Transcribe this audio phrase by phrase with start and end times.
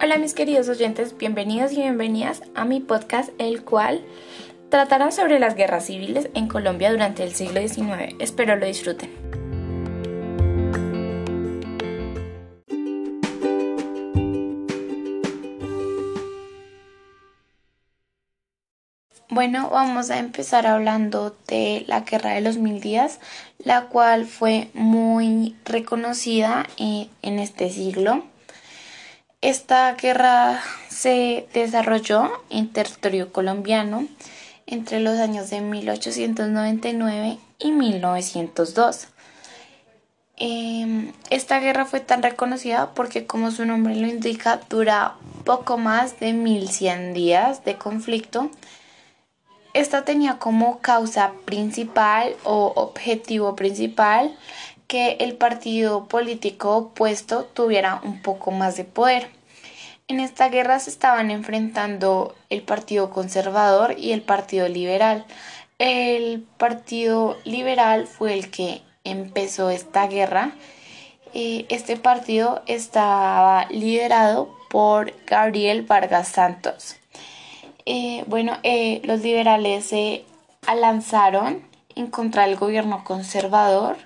[0.00, 4.04] Hola mis queridos oyentes, bienvenidos y bienvenidas a mi podcast, el cual
[4.68, 8.14] tratará sobre las guerras civiles en Colombia durante el siglo XIX.
[8.20, 9.10] Espero lo disfruten.
[19.28, 23.18] Bueno, vamos a empezar hablando de la Guerra de los Mil Días,
[23.58, 28.22] la cual fue muy reconocida eh, en este siglo.
[29.40, 34.08] Esta guerra se desarrolló en territorio colombiano
[34.66, 39.06] entre los años de 1899 y 1902.
[40.36, 45.14] Em, esta guerra fue tan reconocida porque, como su nombre lo indica, dura
[45.44, 48.50] poco más de 1100 días de conflicto.
[49.72, 54.36] Esta tenía como causa principal o objetivo principal
[54.88, 59.30] que el partido político opuesto tuviera un poco más de poder.
[60.08, 65.26] En esta guerra se estaban enfrentando el Partido Conservador y el Partido Liberal.
[65.78, 70.52] El Partido Liberal fue el que empezó esta guerra.
[71.34, 76.96] Eh, este partido estaba liderado por Gabriel Vargas Santos.
[77.84, 80.24] Eh, bueno, eh, los liberales se
[80.74, 81.62] lanzaron
[81.94, 83.98] en contra del gobierno conservador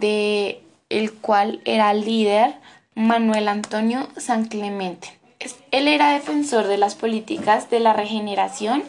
[0.00, 2.54] de el cual era líder
[2.94, 5.08] Manuel Antonio San Clemente.
[5.70, 8.84] Él era defensor de las políticas de la regeneración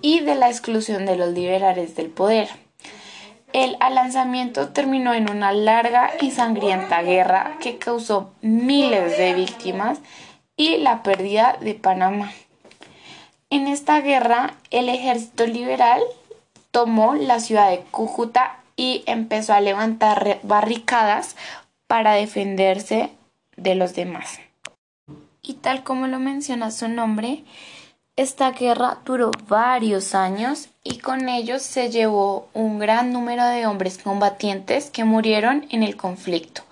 [0.00, 2.48] y de la exclusión de los liberales del poder.
[3.52, 10.00] El lanzamiento terminó en una larga y sangrienta guerra que causó miles de víctimas
[10.56, 12.32] y la pérdida de Panamá.
[13.48, 16.02] En esta guerra, el ejército liberal
[16.72, 21.36] tomó la ciudad de Cúcuta y empezó a levantar barricadas
[21.86, 23.10] para defenderse
[23.56, 24.38] de los demás.
[25.42, 27.44] Y tal como lo menciona su nombre,
[28.16, 33.98] esta guerra duró varios años y con ellos se llevó un gran número de hombres
[33.98, 36.62] combatientes que murieron en el conflicto.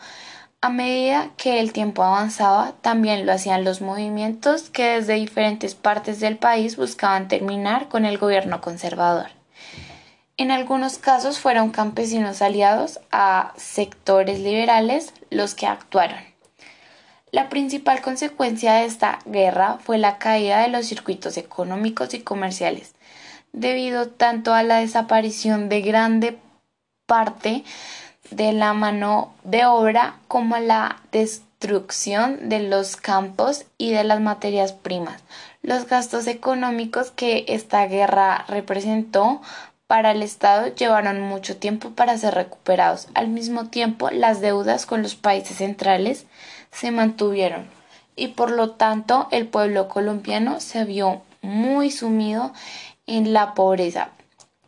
[0.62, 6.20] A medida que el tiempo avanzaba, también lo hacían los movimientos que desde diferentes partes
[6.20, 9.26] del país buscaban terminar con el gobierno conservador.
[10.36, 16.18] En algunos casos fueron campesinos aliados a sectores liberales los que actuaron.
[17.30, 22.94] La principal consecuencia de esta guerra fue la caída de los circuitos económicos y comerciales,
[23.52, 26.38] debido tanto a la desaparición de grande
[27.06, 27.62] parte
[28.30, 34.20] de la mano de obra como a la destrucción de los campos y de las
[34.20, 35.22] materias primas.
[35.62, 39.40] Los gastos económicos que esta guerra representó
[39.94, 43.06] para el Estado llevaron mucho tiempo para ser recuperados.
[43.14, 46.26] Al mismo tiempo, las deudas con los países centrales
[46.72, 47.68] se mantuvieron
[48.16, 52.52] y por lo tanto el pueblo colombiano se vio muy sumido
[53.06, 54.08] en la pobreza.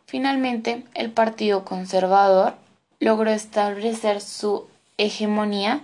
[0.05, 2.53] Finalmente, el Partido Conservador
[3.01, 5.81] logró establecer su hegemonía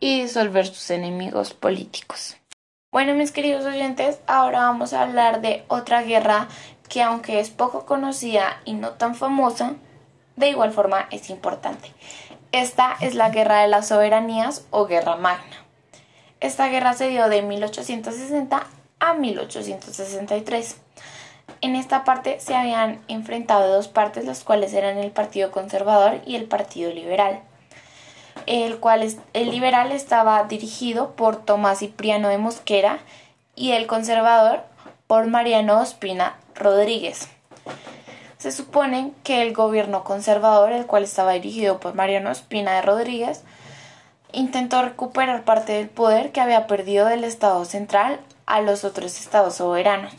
[0.00, 2.36] y disolver sus enemigos políticos.
[2.90, 6.48] Bueno, mis queridos oyentes, ahora vamos a hablar de otra guerra
[6.92, 9.76] que aunque es poco conocida y no tan famosa,
[10.36, 11.90] de igual forma es importante.
[12.52, 15.56] Esta es la Guerra de las Soberanías o Guerra Magna.
[16.40, 18.66] Esta guerra se dio de 1860
[19.00, 20.76] a 1863.
[21.62, 26.36] En esta parte se habían enfrentado dos partes, las cuales eran el Partido Conservador y
[26.36, 27.40] el Partido Liberal,
[28.44, 32.98] el cual el liberal estaba dirigido por Tomás Cipriano de Mosquera
[33.56, 34.70] y el conservador
[35.12, 37.28] por Mariano Ospina Rodríguez.
[38.38, 43.42] Se supone que el gobierno conservador, el cual estaba dirigido por Mariano Espina de Rodríguez,
[44.32, 49.56] intentó recuperar parte del poder que había perdido del Estado central a los otros estados
[49.56, 50.14] soberanos.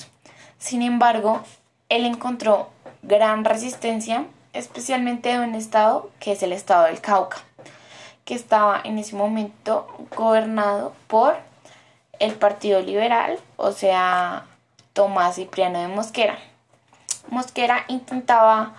[0.59, 1.41] Sin embargo,
[1.89, 2.69] él encontró
[3.01, 7.37] gran resistencia, especialmente de un estado que es el estado del Cauca,
[8.25, 11.35] que estaba en ese momento gobernado por
[12.19, 14.45] el Partido Liberal, o sea,
[14.93, 16.37] Tomás Cipriano de Mosquera.
[17.29, 18.73] Mosquera intentaba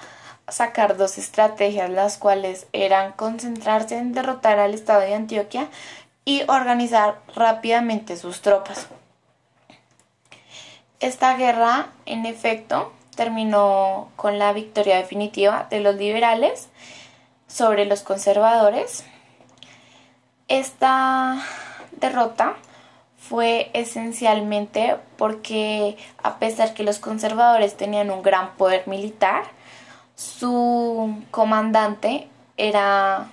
[0.49, 5.69] sacar dos estrategias, las cuales eran concentrarse en derrotar al Estado de Antioquia
[6.25, 8.89] y organizar rápidamente sus tropas.
[11.01, 16.69] Esta guerra, en efecto, terminó con la victoria definitiva de los liberales
[17.47, 19.05] sobre los conservadores.
[20.49, 21.43] Esta
[21.93, 22.57] derrota
[23.29, 29.45] fue esencialmente porque a pesar que los conservadores tenían un gran poder militar,
[30.15, 33.31] su comandante era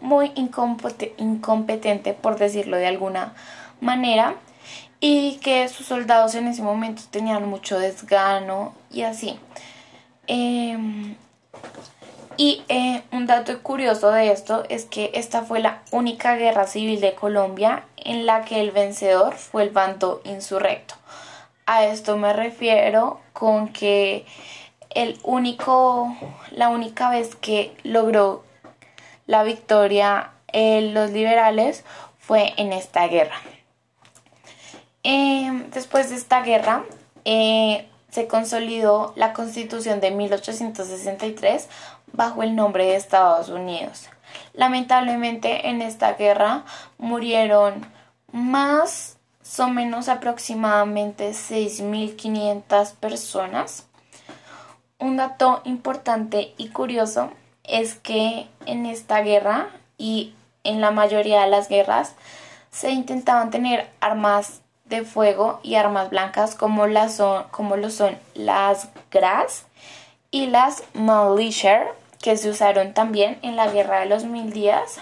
[0.00, 3.34] muy incompetente, por decirlo de alguna
[3.80, 4.34] manera,
[5.00, 9.38] y que sus soldados en ese momento tenían mucho desgano y así.
[10.26, 11.16] Em,
[12.40, 16.98] y eh, un dato curioso de esto es que esta fue la única guerra civil
[16.98, 20.94] de Colombia en la que el vencedor fue el bando insurrecto.
[21.66, 24.24] A esto me refiero con que
[24.88, 26.16] el único,
[26.52, 28.42] la única vez que logró
[29.26, 31.84] la victoria eh, los liberales
[32.18, 33.36] fue en esta guerra.
[35.02, 36.84] Em, después de esta guerra
[37.26, 41.68] eh, se consolidó la constitución de 1863
[42.12, 44.08] bajo el nombre de Estados Unidos.
[44.52, 46.64] Lamentablemente en esta guerra
[46.98, 47.86] murieron
[48.32, 49.18] más
[49.58, 53.86] o menos aproximadamente 6.500 personas.
[54.98, 57.30] Un dato importante y curioso
[57.64, 59.68] es que en esta guerra
[59.98, 62.14] y en la mayoría de las guerras
[62.70, 68.18] se intentaban tener armas de fuego y armas blancas como, las son, como lo son
[68.34, 69.66] las GRAS
[70.30, 71.86] y las Militia
[72.20, 75.00] que se usaron también en la Guerra de los Mil Días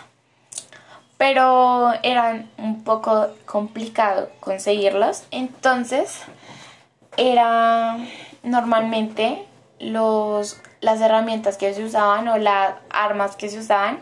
[1.19, 5.25] pero eran un poco complicado conseguirlos.
[5.33, 6.23] Entonces
[7.17, 7.99] era
[8.45, 9.45] normalmente
[9.81, 14.01] los, las herramientas que se usaban o las armas que se usaban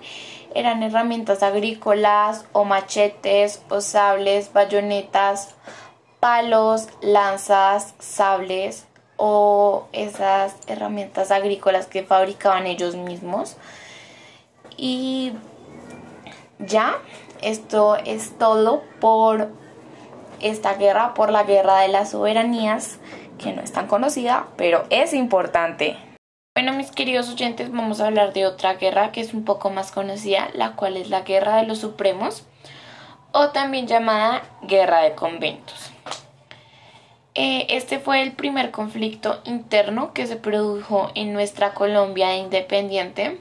[0.55, 5.55] eran herramientas agrícolas o machetes o sables, bayonetas,
[6.20, 8.85] palos, lanzas, sables
[9.16, 13.56] o esas herramientas agrícolas que fabricaban ellos mismos.
[14.76, 15.32] Y
[16.58, 16.96] ya,
[17.42, 19.48] esto es todo por
[20.40, 22.98] esta guerra, por la guerra de las soberanías,
[23.38, 25.96] que no es tan conocida, pero es importante.
[26.54, 29.92] Bueno, mis queridos oyentes, vamos a hablar de otra guerra que es un poco más
[29.92, 32.46] conocida, la cual es la Guerra de los Supremos,
[33.32, 35.92] o también llamada Guerra de Conventos.
[37.38, 43.38] Eh, este fue el primer conflicto interno que se produjo en nuestra Colombia independiente.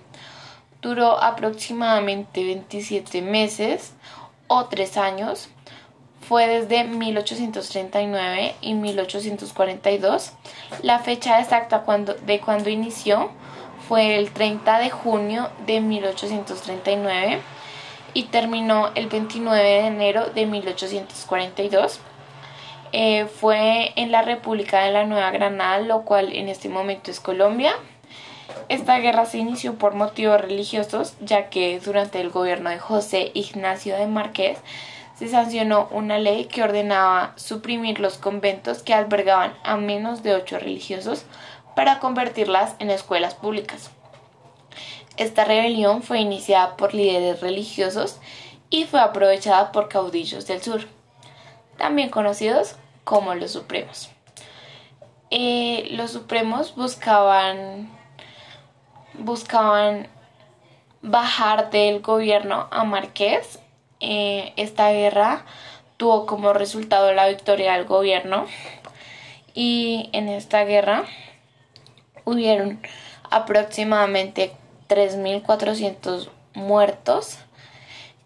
[0.81, 3.93] Duró aproximadamente 27 meses
[4.47, 5.49] o 3 años
[6.27, 10.33] fue desde 1839 y 1842.
[10.81, 11.85] La fecha exacta
[12.25, 13.31] de cuando inició
[13.87, 17.41] fue el 30 de junio de 1839
[18.13, 22.01] y terminó el 29 de enero de 1842.
[22.97, 27.19] Eh, fue en la República de la Nueva Granada, lo cual en este momento es
[27.19, 27.73] Colombia.
[28.69, 33.97] Esta guerra se inició por motivos religiosos, ya que durante el gobierno de José Ignacio
[33.97, 34.59] de Márquez
[35.13, 40.57] se sancionó una ley que ordenaba suprimir los conventos que albergaban a menos de ocho
[40.57, 41.25] religiosos
[41.75, 43.91] para convertirlas en escuelas públicas.
[45.17, 48.21] Esta rebelión fue iniciada por líderes religiosos
[48.69, 50.87] y fue aprovechada por caudillos del sur,
[51.77, 54.09] también conocidos como los supremos.
[55.31, 57.89] Eh, los supremos buscaban
[59.13, 60.07] buscaban
[61.01, 63.59] bajar del gobierno a Marqués
[64.01, 65.45] eh, esta guerra
[65.97, 68.45] tuvo como resultado la victoria del gobierno
[69.53, 71.05] y en esta guerra
[72.25, 72.81] hubieron
[73.31, 74.51] aproximadamente
[74.89, 77.37] 3.400 muertos.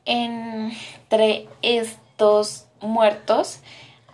[0.06, 3.60] Entre estos muertos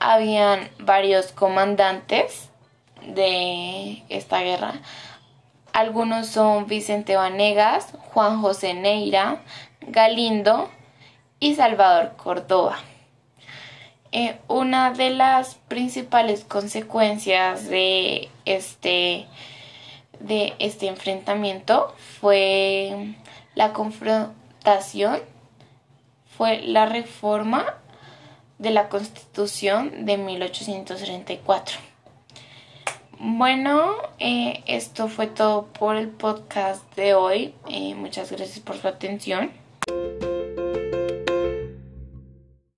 [0.05, 2.49] habían varios comandantes
[3.07, 4.75] de esta guerra.
[5.73, 9.41] Algunos son Vicente Vanegas, Juan José Neira,
[9.81, 10.69] Galindo,
[11.39, 12.77] y Salvador Córdoba.
[14.11, 19.25] Eh, una de las principales consecuencias de este,
[20.19, 23.15] de este enfrentamiento fue
[23.55, 25.19] la confrontación,
[26.37, 27.75] fue la reforma
[28.57, 31.77] de la Constitución de 1834.
[33.19, 37.53] Bueno, eh, esto fue todo por el podcast de hoy.
[37.69, 39.51] Eh, muchas gracias por su atención.